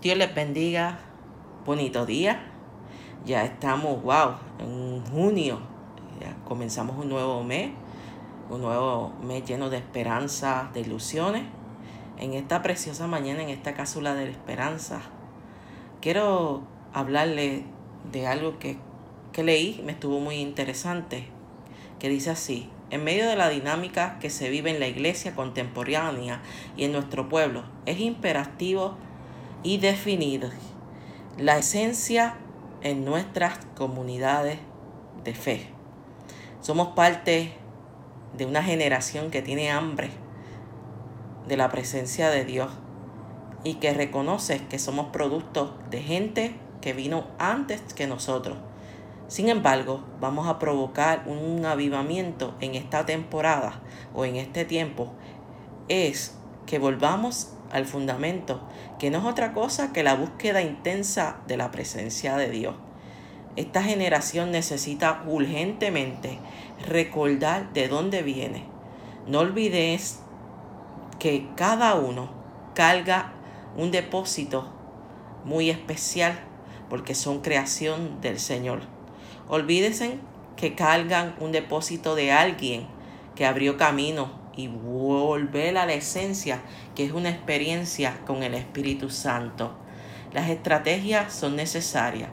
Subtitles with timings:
[0.00, 1.00] Dios les bendiga.
[1.66, 2.40] Bonito día.
[3.26, 5.58] Ya estamos, wow, en junio.
[6.20, 7.72] Ya comenzamos un nuevo mes.
[8.48, 11.42] Un nuevo mes lleno de esperanza, de ilusiones.
[12.16, 15.00] En esta preciosa mañana, en esta cápsula de la esperanza,
[16.00, 16.62] quiero
[16.92, 17.64] hablarle
[18.12, 18.78] de algo que,
[19.32, 21.26] que leí, me estuvo muy interesante,
[21.98, 26.40] que dice así, en medio de la dinámica que se vive en la iglesia contemporánea
[26.76, 28.96] y en nuestro pueblo, es imperativo
[29.62, 30.50] y definir
[31.36, 32.36] la esencia
[32.82, 34.58] en nuestras comunidades
[35.24, 35.68] de fe.
[36.60, 37.52] Somos parte
[38.36, 40.10] de una generación que tiene hambre
[41.46, 42.70] de la presencia de Dios
[43.64, 48.56] y que reconoce que somos producto de gente que vino antes que nosotros
[49.28, 53.78] sin embargo, vamos a provocar un avivamiento en esta temporada
[54.14, 55.12] o en este tiempo.
[55.88, 58.60] Es que volvamos al fundamento,
[58.98, 62.74] que no es otra cosa que la búsqueda intensa de la presencia de Dios.
[63.56, 66.38] Esta generación necesita urgentemente
[66.86, 68.64] recordar de dónde viene.
[69.26, 70.20] No olvides
[71.18, 72.30] que cada uno
[72.74, 73.32] carga
[73.76, 74.68] un depósito
[75.44, 76.38] muy especial
[76.88, 78.80] porque son creación del Señor.
[79.48, 80.18] Olvídense
[80.56, 82.86] que cargan un depósito de alguien
[83.34, 86.62] que abrió camino y volver a la esencia
[86.96, 89.72] que es una experiencia con el Espíritu Santo.
[90.32, 92.28] Las estrategias son necesarias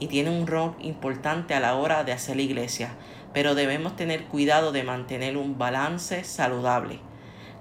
[0.00, 2.96] y tienen un rol importante a la hora de hacer la iglesia,
[3.32, 6.98] pero debemos tener cuidado de mantener un balance saludable.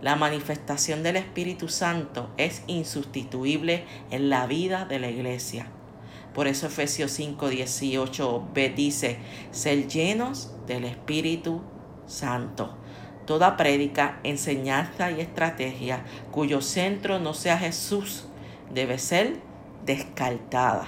[0.02, 5.68] La manifestación del Espíritu Santo es insustituible en la vida de la iglesia.
[6.34, 9.20] Por eso Efesios 5, 18b dice,
[9.52, 11.62] ser llenos del Espíritu
[12.08, 12.76] Santo.
[13.30, 18.26] Toda prédica, enseñanza y estrategia cuyo centro no sea Jesús
[18.74, 19.36] debe ser
[19.86, 20.88] descartada.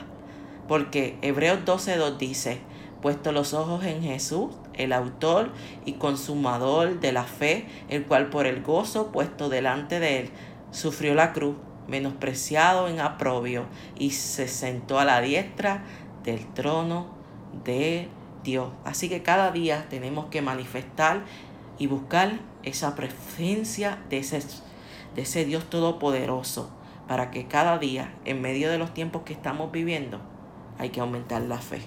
[0.68, 2.58] Porque Hebreos 12.2 dice,
[3.00, 5.52] puesto los ojos en Jesús, el autor
[5.86, 10.30] y consumador de la fe, el cual por el gozo puesto delante de él
[10.72, 13.68] sufrió la cruz menospreciado en aprobio,
[14.00, 15.84] y se sentó a la diestra
[16.24, 17.06] del trono
[17.64, 18.08] de
[18.44, 18.72] Dios.
[18.84, 21.22] Así que cada día tenemos que manifestar
[21.82, 24.40] y buscar esa presencia de ese,
[25.16, 26.70] de ese Dios todopoderoso,
[27.08, 30.22] para que cada día, en medio de los tiempos que estamos viviendo,
[30.78, 31.82] hay que aumentar la fe.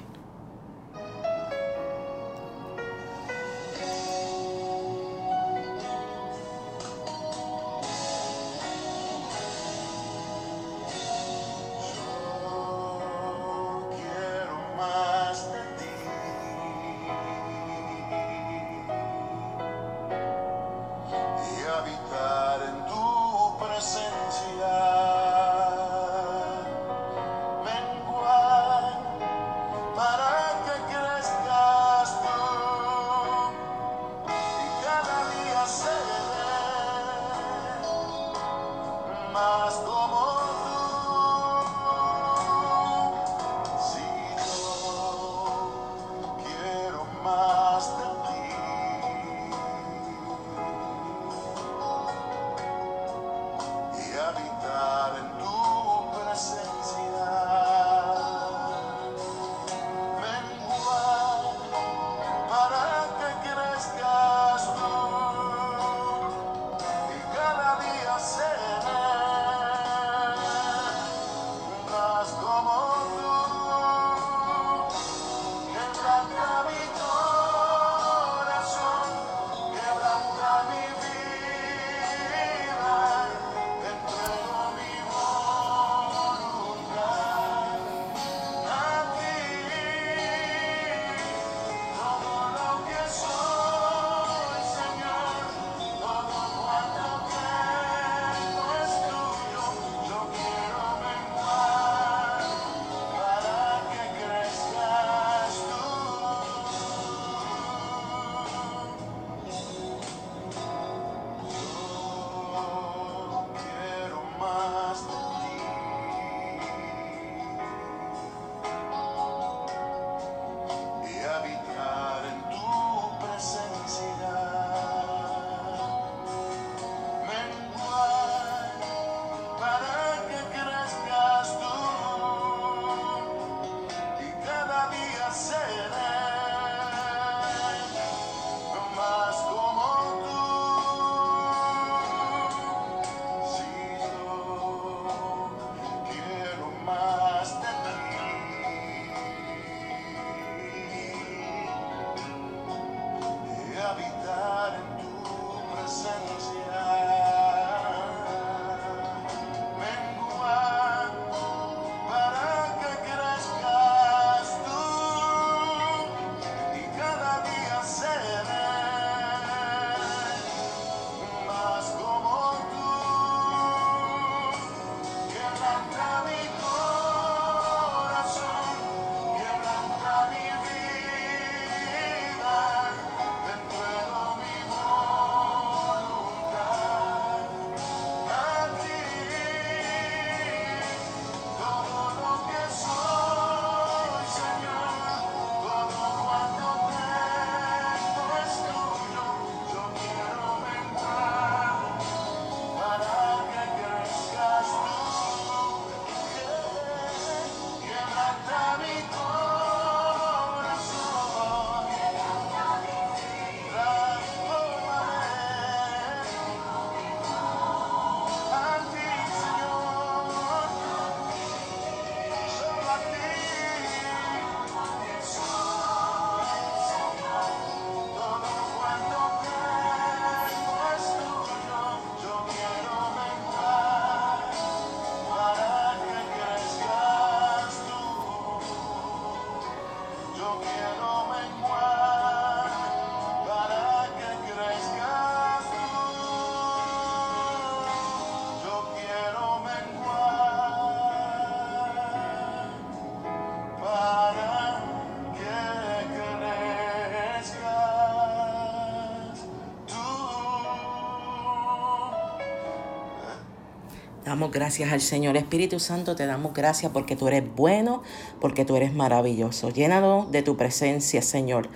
[264.24, 268.02] Damos gracias al Señor Espíritu Santo, te damos gracias porque tú eres bueno,
[268.40, 269.68] porque tú eres maravilloso.
[269.68, 271.68] Llénalo de tu presencia, Señor.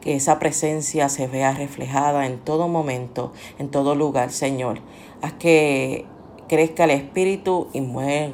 [0.00, 4.80] Que esa presencia se vea reflejada en todo momento, en todo lugar, Señor.
[5.22, 6.04] Haz que
[6.48, 8.32] crezca el espíritu y muera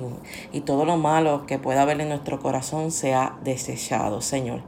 [0.50, 4.62] y todo lo malo que pueda haber en nuestro corazón sea desechado, Señor.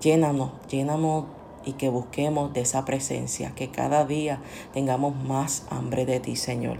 [0.00, 1.26] Llénanos, llénanos
[1.66, 4.40] y que busquemos de esa presencia, que cada día
[4.72, 6.78] tengamos más hambre de ti, Señor.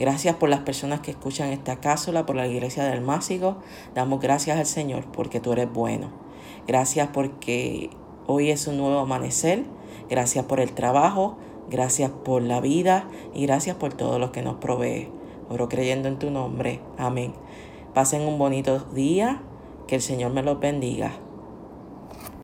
[0.00, 3.58] Gracias por las personas que escuchan esta cápsula, por la iglesia del Másigo.
[3.94, 6.08] Damos gracias al Señor porque tú eres bueno.
[6.66, 7.90] Gracias porque
[8.26, 9.64] hoy es un nuevo amanecer.
[10.08, 11.36] Gracias por el trabajo.
[11.68, 15.10] Gracias por la vida y gracias por todo lo que nos provee.
[15.50, 16.80] Oro creyendo en tu nombre.
[16.96, 17.34] Amén.
[17.92, 19.42] Pasen un bonito día.
[19.86, 21.12] Que el Señor me los bendiga.